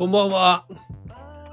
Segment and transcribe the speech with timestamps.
[0.00, 0.64] こんばんは。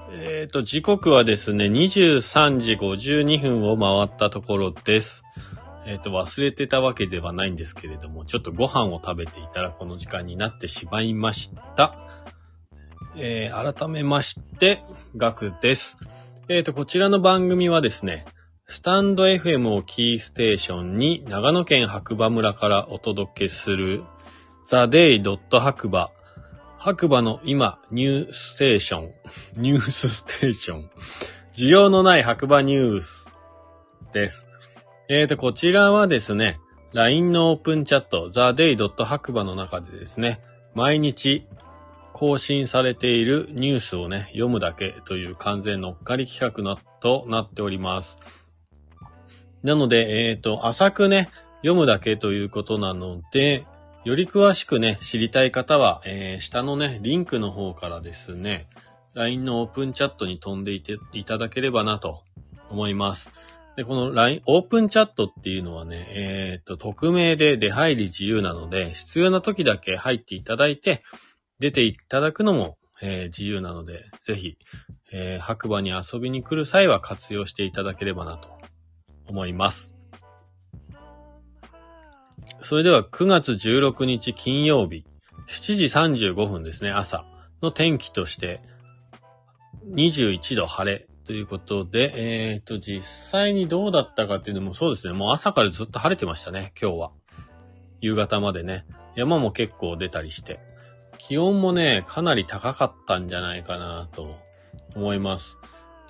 [0.10, 5.26] えっ、と、時刻はですね、23時52分を回ったところです。
[5.85, 11.97] えっ、と、忘れてたわけではないんですけれども、ちょっとご飯を食べていたらこの時間になってしまいました。
[13.18, 14.82] えー改めまして、
[15.18, 15.97] ガクです。
[16.48, 18.27] えっ、と、こちらの番組はですね、
[18.70, 24.05] スタンド FM をキーステーションに長野県白馬村からお届けする
[24.66, 26.12] ザ・デイ・ドット白馬
[26.80, 29.12] 白馬の今、ニュースステーション。
[29.58, 30.90] ニュースステーション。
[31.54, 33.30] 需要のない白馬ニュース
[34.13, 34.49] です。
[35.09, 36.59] えーと、こちらはですね、
[36.94, 39.04] LINE のオープンチャット、theday.
[39.05, 40.41] 白馬の中でですね、
[40.76, 41.48] 毎日
[42.13, 48.20] 更新されているニュースをね、読むだけという完全乗っかり企画なとなっております。
[49.63, 53.66] なので、えーと、浅くね、読むだけということなので、
[54.08, 58.70] より詳しくね、知りたい方は、えー下のね、リンクの方からですね、
[59.16, 62.24] LINE のオープンチャットに飛んでいていただければなと
[62.70, 63.30] 思います。
[63.76, 71.03] で、この LINE、オープンチャットっていうのはね、えーっと、匿名で出入り自由なので、必要な時だけ入っていただいて、
[71.59, 74.58] 出ていただくのも、えー自由なので、ぜひ、
[75.11, 78.47] えー白馬に遊びに来る際は活用していただければなと
[79.25, 79.96] 思います。
[82.63, 85.05] それでは9月16日金曜日、
[85.47, 87.25] 7時35分ですね、朝
[87.61, 88.61] の天気として、
[89.93, 92.13] 21度晴れということで、
[92.51, 97.11] えっ、と、実際にどうだったかっていうのもそうですね、もう朝からずっと晴れてましたね、今日は。
[97.99, 100.59] 夕方までね、山も結構出たりして、
[101.17, 104.37] 気温もね、かなり高かったんじゃないかなと
[104.95, 105.57] 思います。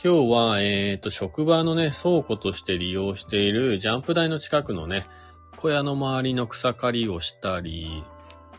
[0.03, 5.05] 今日は、えっ、と、職場のね、倉庫として利用しているジャンプ台の近くのね、
[5.58, 8.03] 小屋の周りの草刈りをしたり、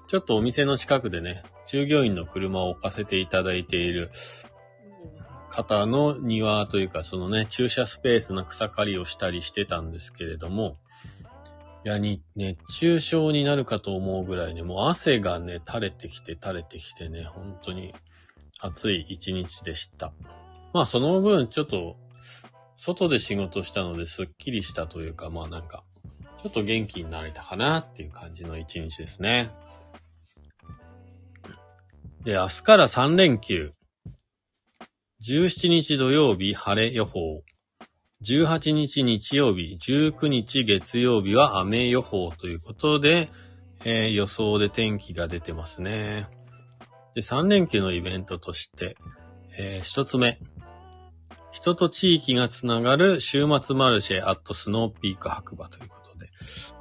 [0.08, 4.10] ちょっとお店の近くでね、従業員の車を置かせていただいている
[5.48, 10.76] 方の庭というか、そのね、駐車スペースの草刈りをしたりしてたんですけれども、
[11.84, 17.94] いや、に、熱中症になるかと思うぐらいね、もう汗がね、垂れてきて垂れてきてね、本当に
[18.58, 20.12] 暑い一日でした。
[20.74, 21.96] まあ、その分、ちょっと、
[22.76, 25.84] 外で仕事したのですっきりしたというか、まあなんか、
[26.42, 29.50] ちょっと元気になれたかなっていう感じの一日ですね。
[32.24, 33.72] で、明日から3連休。
[35.26, 37.42] 17日土曜日晴れ予報。
[38.22, 43.30] 18日日曜日、19日月曜日は雨予報ということで、
[43.84, 46.28] えー予想で天気が出てますね。
[47.14, 48.96] で、3連休のイベントとして、
[49.56, 50.38] えー一つ目。
[51.50, 55.97] 人と地域がつながる週末マルシェアットスノーピーク白馬ということ。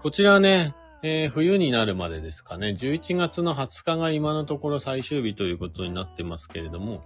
[0.01, 7.03] こちらね、えー冬になるまでですかね、11月の20日が今のところ最終日ということになってますけれども、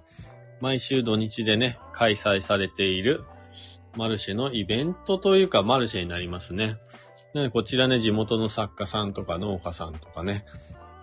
[0.62, 3.24] 毎週土日でね、開催されている
[3.98, 6.78] マルシェのイベントというかマルシェになりますね。
[7.34, 10.46] なのでこちらね、地元の作家さんとか農家さんとかね、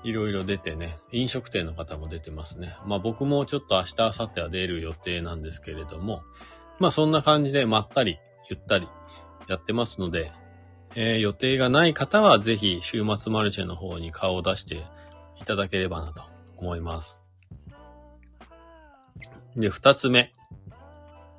[0.04, 2.76] いろいろ出てね、飲食店の方も出てますね。
[2.86, 6.22] まあ僕もちょっと明日、明後日は出る予定なんですけれども、
[6.78, 8.18] まあそんな感じでまったり、
[8.50, 8.88] ゆったり
[9.48, 10.32] やってますので、
[10.94, 14.84] えー予定がない方はぜひ週末マルシェの方に顔を出して
[15.40, 16.22] いただければなと
[16.56, 17.22] 思います。
[19.56, 20.34] で、二つ目。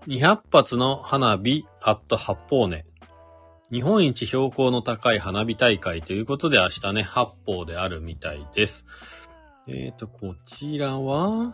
[0.07, 2.85] 200発の花火アット八方根。
[3.71, 8.85] 日本一標高の高い花火大会ということで明日ね、八方であるみたいです。
[9.67, 11.53] えっ、と、こちらは、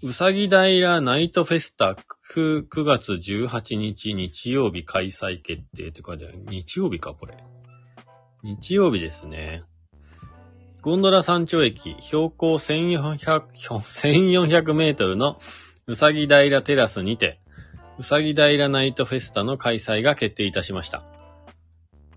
[0.00, 1.96] うさぎ平ナイトフェスタ
[2.32, 6.38] 9, 9月18日日曜日開催決定って書いてある。
[6.46, 7.36] 日曜日か、これ。
[8.44, 9.64] 日曜日ですね。
[10.82, 15.40] ゴンドラ山頂駅、標高1400 1400メートルの
[15.88, 17.40] うさぎ平テラスにて、
[17.98, 21.02] うさぎ平ナイトフェスタの開催が決定いたしました。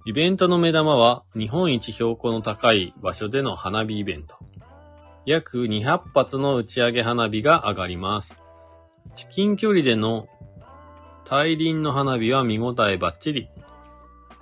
[0.06, 4.38] イベントの目玉は、日本一標高の高い場所での花火イベント。
[5.26, 8.40] 約200発の打ち上げ花火が上がります。
[9.16, 10.28] 至近距離での
[11.26, 13.50] 大輪の花火は見応えバッチリ。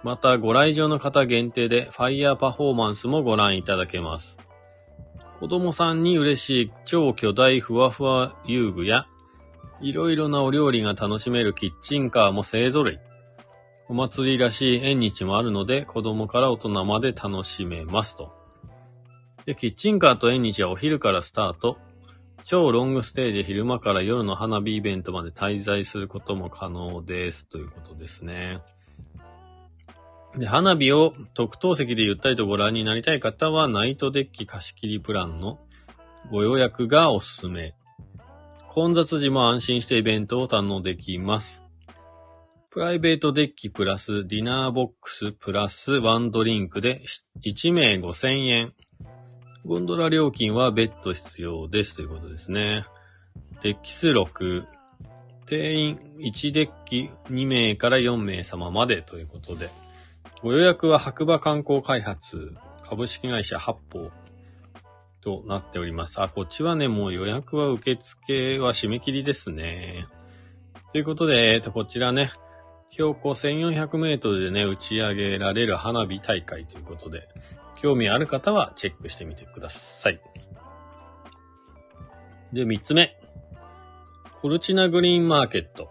[0.03, 4.39] また、ご来場の方限定でファイヤーパフォーマンスもご覧いただけます。
[5.39, 9.07] 子供さんに嬉しい超巨大ふわふわ遊具や、
[9.81, 12.99] いろいろなお料理が楽しめるキッチンカーも勢揃い。
[13.87, 18.38] お祭りらしい縁日もあるので、子供から大人まで楽しめますと。
[19.50, 21.80] で、キッチンカーと縁日はお昼からスタート。
[22.44, 27.50] 超ロングステイで昼間から夜の花火イベントまで滞在することも可能です。
[27.50, 28.60] ということですね。
[30.38, 35.57] で、花火を特等席でゆったりとご覧になりたい方は、ナイトデッキ貸し切りプランの
[36.30, 37.74] ご予約がおすすめ。
[38.68, 41.66] 混雑時も安心してイベントを堪能できます。
[42.69, 47.01] プライベートデッキプラスディナーボックスプラスワンドリンクで
[47.44, 48.74] 1名5000円。
[49.69, 52.88] ゴンドラ料金は別途必要ですということですね。
[53.62, 54.66] デッキ数6。
[55.45, 59.69] 定員1デッキ2名から4名様までということで。
[60.42, 64.10] ご予約は白馬観光開発株式会社八方
[65.21, 66.19] となっております。
[66.19, 70.07] あ、こっちはね、もう予約は受付は締め切りですね。
[70.94, 72.31] ということで、えっと、こちらね、
[72.89, 77.27] 標高1400メートルでね、打ち上げられる花火大会ということで、
[77.81, 80.21] 興味ある方はチェックしてみてください。
[82.53, 83.15] で、三つ目。
[84.41, 85.89] コルチナグリーンマーケット。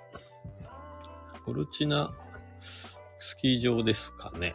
[1.44, 2.12] コルチナ
[2.61, 4.55] スキー場ですかね。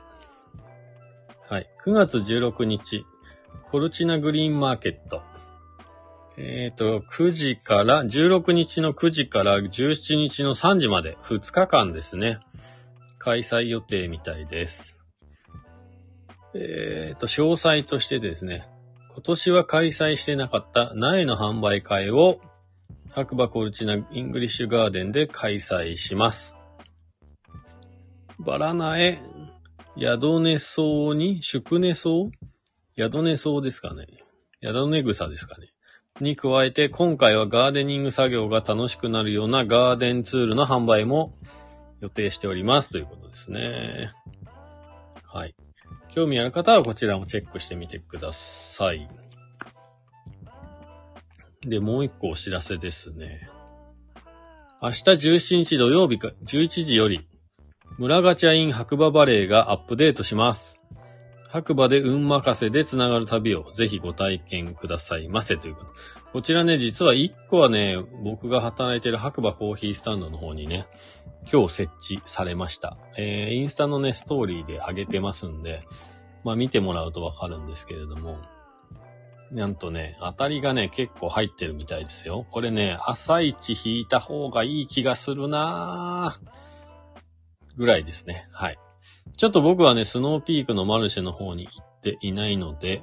[1.49, 1.69] はい。
[1.85, 3.05] 9月16日、
[3.69, 5.21] コルチナグリーンマーケット。
[6.37, 12.39] えっ、と、9時から、16日の9時から17日の3時まで、2日間ですね。
[13.19, 15.02] 開催予定みたいです。
[16.55, 18.67] えっ、と、詳細としてですね、
[19.13, 22.39] 今年は開催してなかった苗の販売会を
[23.11, 26.55] 白馬コルチナイングリッシュガーデンで開催します。
[28.39, 29.19] バラ苗、
[29.97, 30.81] 宿根草
[31.13, 32.31] に、宿根草？
[32.97, 34.07] 宿根草ですかね。
[34.61, 35.73] 宿根草ですかね。
[36.19, 41.35] に加えて、今回はガーデニング作業が楽しくなるようなガーデンツールの販売も
[42.01, 44.11] 予定しておりますということですね。
[45.25, 45.55] はい。
[46.13, 49.09] 興味ある方はこちらもチェックしてみてください。
[51.65, 53.49] で、もう一個お知らせですね。
[54.81, 57.27] 明日17日土曜日か11時より、
[57.97, 60.81] 村ガチャイン白馬バレーがアップデートします。
[61.53, 65.93] 白馬で運任せで繋がる旅をぜひご体験くださいませということ。
[66.31, 70.87] こちらね、実は1個はね、僕が働いてる白馬コーヒースタンドの方にね、
[71.51, 72.97] 今日設置されました。
[73.19, 75.85] えー、インスタのね、ストーリーで上げてますんで、
[76.43, 78.39] まあ見てもらうとわかるんですけれども、
[79.51, 82.47] なんとね、当たりがね、結構入ってるみたいですよ。
[82.49, 87.77] これね、朝一引いた方がいい気がするなぁ。
[87.77, 88.47] ぐらいですね。
[88.51, 88.79] はい。
[89.37, 93.01] ちょっと僕はね、スノーピークのマルシェの方に行っていないので、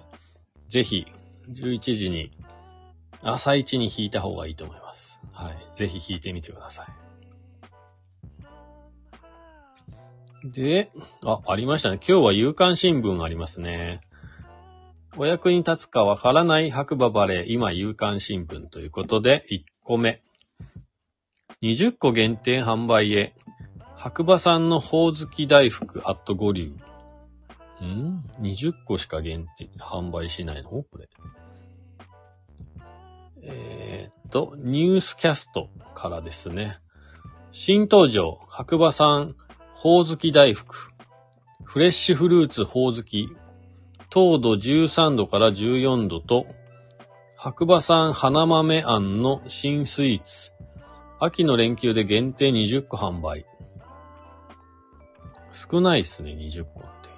[0.68, 1.06] ぜひ、
[1.50, 2.30] 11時に、
[3.22, 5.20] 朝一に引いた方がいいと思います。
[5.32, 5.56] はい。
[5.74, 6.86] ぜひ引いてみてください。
[10.44, 10.90] で、
[11.24, 11.96] あ、ありましたね。
[11.96, 14.00] 今日は夕刊新聞ありますね。
[15.16, 20.22] お役に立つかわからない白馬バレー、今夕刊新聞ということで、1個目。
[21.62, 23.34] 20個限定販売へ。
[24.02, 26.72] 白馬産のほおずき大福アット五流。
[27.84, 30.70] ん ?20 個しか限定、販売しないの？
[30.70, 31.10] これ。
[33.42, 36.78] えー、っと、ニュースキャストからですね。
[37.50, 39.36] 新登場、白馬産
[39.74, 40.74] ほおずき大福。
[41.62, 43.28] フレッシュフルーツほおずき。
[44.08, 46.46] 糖度13度から14度と、
[47.36, 50.52] 白馬産花豆あんの新スイーツ。
[51.18, 53.44] 秋の連休で限定20個販売。
[55.52, 57.10] 少ないっすね、20個って。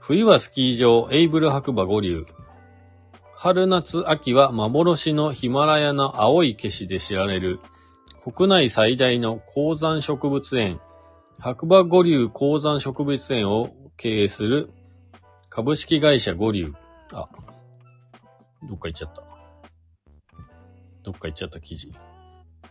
[0.00, 2.26] 冬はスキー場、エイブル白馬五流。
[3.36, 7.60] 春夏秋は幻のヒマラヤの青い消しで知られる、
[8.22, 10.80] 国内最大の高山植物園、
[11.38, 14.70] 白馬五流高山植物園を経営する
[15.50, 16.72] 株式会社五流。
[17.12, 17.28] あ、
[18.66, 19.22] どっか行っちゃった。
[21.02, 21.92] どっか行っちゃった記事。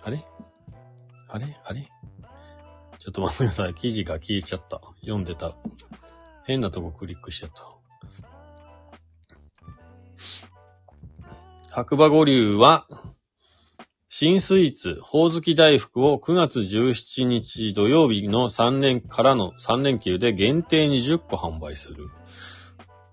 [0.01, 0.25] あれ？
[1.29, 1.55] あれ？
[1.63, 1.87] あれ？
[3.03, 3.73] ちょっと待ってください。
[3.73, 4.79] 記事が消えちゃった。
[5.01, 5.57] 読んでた。
[6.45, 7.67] 変なとこクリックしちゃった。
[11.69, 12.87] 白馬五流は、
[14.07, 22.07] 新スイーツ、ほおずき大福を9月17日土曜日の3連からの3連休で限定20個販売する。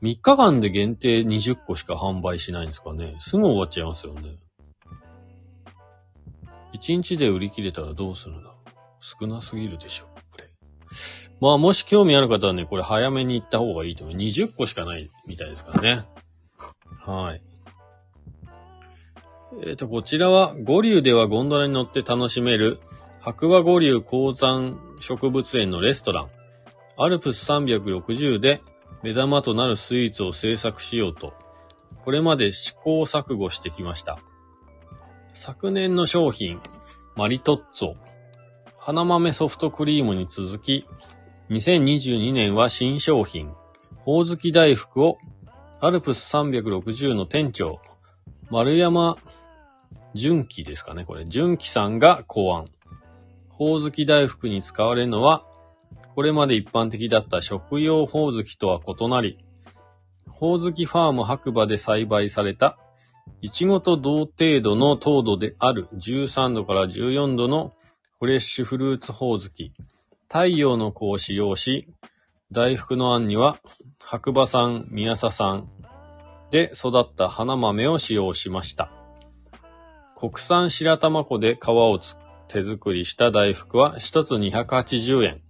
[0.03, 3.17] 3日間で限定20個しか販売しないんですかね。
[3.19, 4.39] すぐ終わっちゃいますよね。
[6.75, 8.60] 1日で売り切れたらどうするんだろう。
[9.01, 10.49] 少なすぎるでしょ、これ。
[11.41, 14.17] まあ、もし興味ある方はね、これ早めに行った方がいいと思う。
[14.17, 16.05] 20個しかないみたいですからね。
[17.07, 17.43] はい。
[19.67, 22.79] えっ、と、こちらは、五流ではゴンドラに乗って楽しめる、
[23.21, 26.29] 白馬五流鉱山植物園のレストラン、
[26.97, 28.63] アルプス360で
[29.03, 31.33] 目玉となるスイーツを制作しようと、
[32.05, 34.19] これまで試行錯誤してきました。
[35.35, 36.61] 昨年の商品、
[37.17, 37.95] マリトッツォ、
[38.83, 40.87] 花豆ソフトクリームに続き、
[41.51, 43.53] 2022年は新商品、
[43.99, 45.19] ほおずき大福を
[45.81, 47.79] アルプス360の店長、
[48.49, 49.19] 丸山
[50.15, 51.27] 純喜ですかね、これ。
[51.27, 52.71] 純喜さんが考案。
[53.51, 55.45] ほおずき大福に使われるのは、
[56.15, 59.45] これまで一般的だった食用ほおずきとは異なり、
[60.27, 62.79] ほおずきファーム白馬で栽培された、
[63.43, 67.75] いちごと同程度の糖度である13度から14度の
[68.21, 69.73] フレッシュフルーツほおずき、
[70.29, 71.89] 太陽の子を使用し、
[72.53, 73.57] 大福のあんには、
[73.99, 75.71] 白馬産、宮佐産
[76.51, 78.93] で育った花豆を使用しました。
[80.19, 81.99] 国産白玉粉で皮を
[82.47, 85.41] 手作りした大福は1つ280円。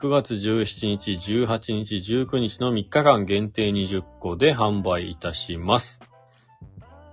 [0.00, 6.00] 9月17日、18日、19日の3日間限定20個で販売いたします。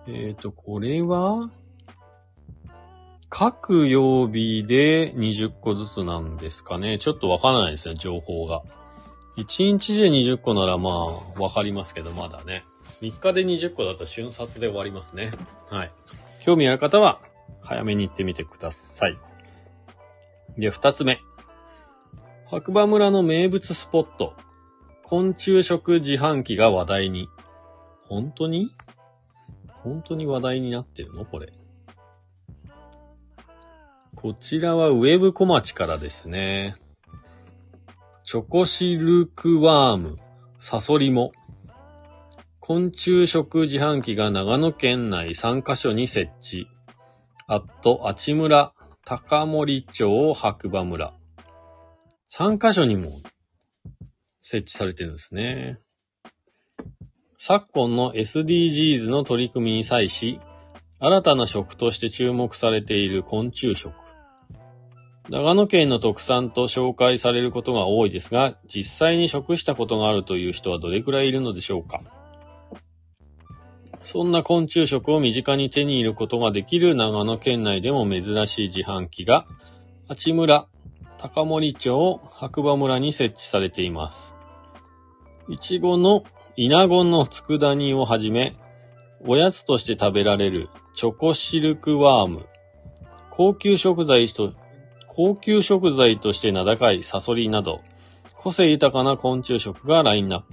[0.06, 1.50] えっ、ー、と、これは、
[3.30, 6.98] 各曜日で20個ずつなんですかね。
[6.98, 8.64] ちょっとわからないですね、情報が。
[9.38, 12.64] 1日で20個ならまあ、わかりますけど、まだね。
[13.02, 15.32] 3日で20個だと瞬殺で終わりますね。
[15.70, 15.92] はい。
[16.44, 17.20] 興味ある方は、
[17.62, 19.18] 早めに行ってみてください。
[20.58, 21.20] で、2つ目。
[22.46, 24.34] 白馬村の名物スポット。
[25.04, 27.28] 昆虫食自販機が話題に。
[28.08, 28.70] 本当に？
[29.84, 31.26] 本当に話題になってるの？
[31.26, 31.52] これ。
[34.26, 36.78] こちらはウェブ小町からですね。
[38.24, 40.18] チョコシルクワーム、
[40.60, 41.32] サソリモ。
[42.60, 46.68] 昆虫食自販機が長野県内3カ所に設置。
[47.46, 48.74] あっと、あち村、
[49.06, 51.14] 高森町、白馬村。
[52.36, 53.12] 3カ所にも
[54.42, 55.78] 設置されてるんですね。
[57.38, 60.40] 昨今の SDGs の取り組みに際し、
[61.00, 64.05] 新たな食として注目されている昆虫食。
[65.28, 72.02] 長野県の特産と紹介されることが多いですが、実際に食したことがあるという人はどれくらいいるのでしょうか？
[74.04, 79.48] そんな昆虫食を身近に手に入れることができる長野県内でも珍しい自販機が、
[80.08, 80.68] 八村、
[81.18, 84.36] 高森町、白馬村に設置されています。
[85.50, 86.24] いちごの
[86.56, 88.56] 稲子の佃煮をはじめ、
[89.26, 92.46] おやつとして食べられるチョコシルクワーム、
[93.32, 94.54] 高級食材と
[95.16, 97.80] 高級食材として名高いサソリなど、
[98.36, 100.48] 個性豊かな昆虫食がラインナップ。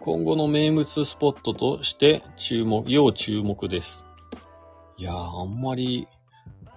[0.00, 4.06] 今後の名物スポットとして注目、要注目です。
[4.96, 6.08] いやー、あんまり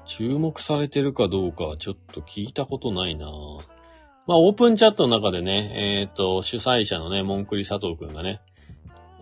[0.03, 3.27] 注目されてるかどうかちょっと聞いたことないな
[4.27, 8.41] まあ、オープンチャットの中でね、えっ、ー、と、主催者のね、モンクリ佐藤くんがね、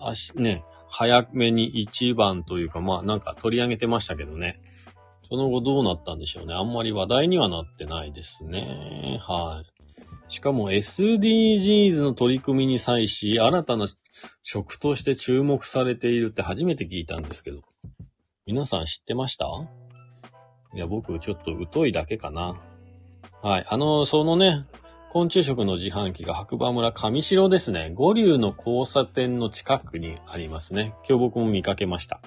[0.01, 4.60] あし、ね、早めに一番というか、まあ、なんか取り上げてましたけどね。
[5.29, 6.53] その後どうなったんでしょうね。
[6.53, 9.19] あんまり話題にはなってないですね。
[9.22, 10.34] はい。
[10.34, 13.88] しかも SDGs の取り組みに際し、新たな
[14.43, 17.62] 食として注目されているって初めて聞いたんですけど。
[18.46, 19.46] 皆さん知ってました？
[20.74, 22.55] いや、僕ちょっと疎いだけかな。
[23.41, 23.65] はい。
[23.67, 24.65] あの、そのね、
[25.10, 27.91] 昆虫食の自販機が白馬村上城ですね。
[27.93, 30.93] 五流の交差点の近くにありますね。
[31.07, 32.19] 今日僕も見かけました。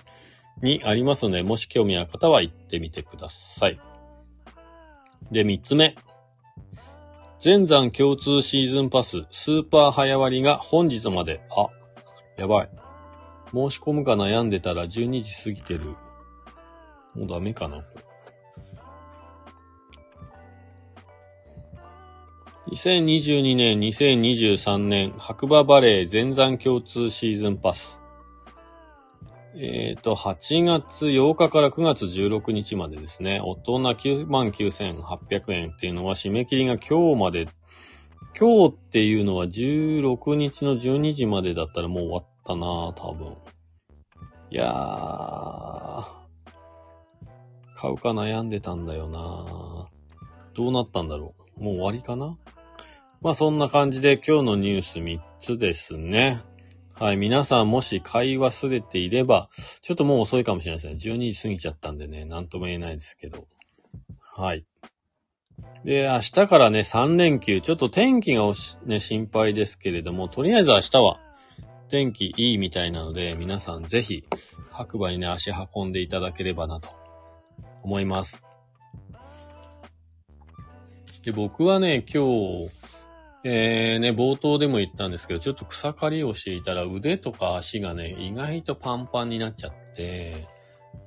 [0.63, 3.81] にありますので、もし興味ある方は行ってみてください。
[5.31, 5.95] で、三つ目。
[7.39, 11.41] 全山共通シーズンパススーパー早割が本日まで。
[11.57, 11.69] あ、
[12.37, 12.71] やばい。
[13.53, 15.97] 申し込むか悩んでたら12時過ぎてる。
[17.15, 17.85] もうダメかな。
[22.71, 28.00] 2022年、2023年、白馬バレー全山共通シーズンパス。
[29.63, 37.47] えっ、ー、と、8月8日から9月16日までですね、大人99,800円っていうのは締め切りが今日まで、
[38.39, 43.37] 今日っていうのは16日の12時までだったらもう終わったな多分。
[44.51, 46.05] いやー、
[47.77, 49.89] 買うか悩んでたんだよな。
[50.55, 51.63] どうなったんだろう。
[51.63, 52.39] もう終わりかな。
[53.21, 56.41] まあそんな感じで今日のニュース3つですね。
[57.01, 57.17] はい。
[57.17, 59.49] 皆さんもし買い忘れていれば、
[59.81, 61.15] ちょっともう遅いかもしれないですね。
[61.15, 63.49] 12時過ぎちゃったんでね、なんとも言えないですけど。
[64.35, 64.67] はい。
[65.83, 68.43] で、明日からね、3連休、ちょっと天気が
[68.85, 71.21] ね、心配ですけれども、とりあえず明日は
[71.89, 74.27] 天気いいみたいなので、皆さんぜひ
[74.71, 76.91] 白馬にね、足運んでいただければなと
[77.83, 78.43] 思います。
[81.25, 82.25] で、僕はね、今
[82.69, 82.80] 日、
[83.43, 90.47] えー、ね、冒頭でも言ったんですけど、ちょっと草刈りをしていたら腕とか足がね、意外とパンパンになっちゃって、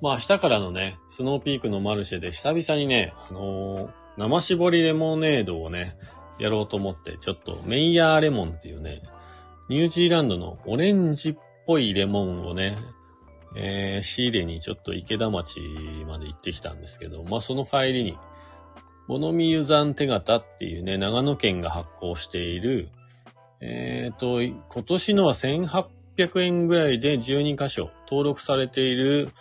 [0.01, 5.95] まあ明日からのね、スノーピークのマルシェで久々にね、あのー、生搾りレモネードをね、
[6.39, 9.03] やろうと思って、ちょっとメイヤーレモンっていうね、
[9.69, 11.35] ニュージーランドのオレンジっ
[11.67, 12.77] ぽいレモンをね、
[13.55, 15.59] えー、仕入れにちょっと池田町
[16.07, 18.17] まで行ってきたんですけど、まあその帰りに、
[19.07, 22.89] 物見湯山手形っていうね、長野県が発行している、
[23.59, 29.31] えっ、ー、と、今年のは1800円ぐらいで12箇所登録されている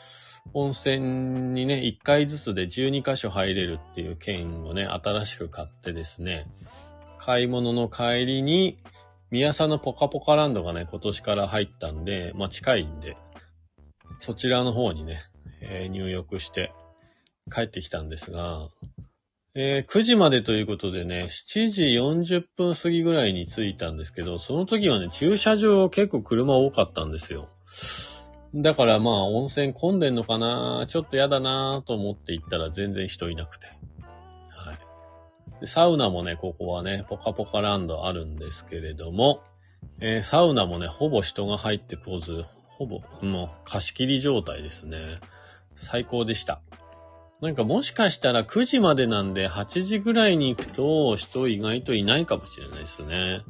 [0.55, 6.47] 温泉にね、1回ずつで12箇所入れるっていう券をね、新しく買ってですね、
[7.19, 8.79] 買い物の帰りに、
[9.31, 13.17] 宮佐のポカポカランドがね、今年から入ったんで、まあ近いんで、
[14.19, 15.23] そちらの方にね、
[15.61, 16.73] えー、入浴して
[17.51, 18.69] 帰ってきたんですが、
[19.55, 27.51] えー、9時までということでね、7時40分過ぎぐらいに着いたんですけど、その時はね、駐車場結構車多かったんですよ。
[28.55, 33.67] だからまあ温泉混んでんのかなちょっとやだなと思って行ったら全然人いなくて。
[34.49, 34.73] は
[35.63, 35.67] い。
[35.67, 39.43] サウナもね、ここはね、ポカポカランドあるんですけれども、
[40.01, 44.99] えー、サウナもね、ほぼ人が入ってこず、ほぼ、もう貸し切り状態ですね。
[45.77, 46.63] 最高でした。
[47.43, 53.41] なんかもしかしたら9時までなんで8時ぐらいに行くと人意外といないかもしれないですね。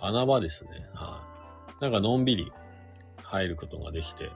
[0.00, 0.70] 穴場ですね。
[0.92, 1.22] は
[1.80, 2.52] い、なんかのんびり
[3.22, 4.32] 入ることができて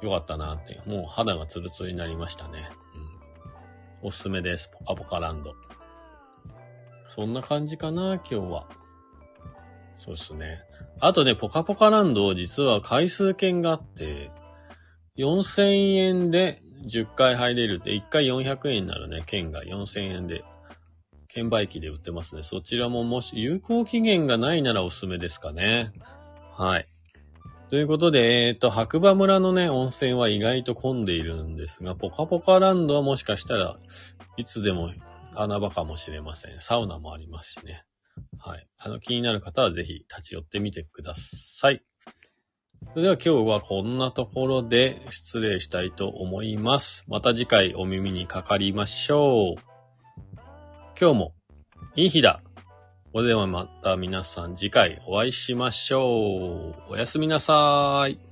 [0.00, 0.80] よかったなって。
[0.86, 2.70] もう肌がツルツルになりましたね。
[4.02, 4.08] うん。
[4.08, 4.70] おすすめです。
[4.70, 5.54] ポカポカランド。
[7.08, 8.68] そんな感じかな、今日は。
[9.96, 10.62] そうですね。
[10.98, 14.30] あとね、ポカポカランド、実は回数券があって、
[15.18, 20.44] 4000円で10回入れるって、1回400円なるね、券が4000円で、
[21.28, 22.42] 券売機で売ってますね。
[22.42, 25.92] そちらももし有効期限がないならおすすめですかね。
[26.56, 26.88] はい。
[27.70, 33.78] ということで、えっ、ー、と、白馬村のね、温泉は意外と混んでいるんですが、ポカポカランドはもしかしたら
[34.36, 34.90] いつでも
[35.34, 36.60] 穴場かもしれません。
[36.60, 37.84] サウナもありますしね。
[38.38, 38.66] はい。
[38.78, 41.82] あの、気になる方はぜひ立ち寄ってみてください。
[42.88, 47.04] それでは今日はこんなところで失礼したいと思います。
[47.06, 49.60] また次回お耳にかかりましょう。
[51.00, 51.32] 今日も
[51.94, 52.42] いい日だ。
[53.12, 56.92] それではまた皆さん次回お会いしましょう。
[56.92, 58.30] おやすみなさーい。